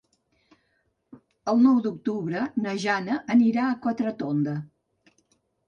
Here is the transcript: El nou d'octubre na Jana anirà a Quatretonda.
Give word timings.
El 1.53 1.61
nou 1.65 1.77
d'octubre 1.89 2.47
na 2.65 2.75
Jana 2.87 3.21
anirà 3.37 3.69
a 3.69 3.79
Quatretonda. 3.87 4.59